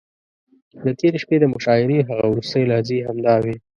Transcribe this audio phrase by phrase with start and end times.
[0.83, 3.55] د تېرې شپې د مشاعرې هغه وروستۍ لحظې همداوې.